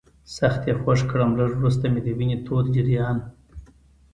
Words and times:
سخت 0.37 0.61
یې 0.67 0.73
خوږ 0.81 0.99
کړم، 1.11 1.31
لږ 1.39 1.51
وروسته 1.55 1.85
مې 1.91 1.99
د 2.03 2.07
وینې 2.17 2.37
تود 2.45 2.65
جریان. 2.75 3.17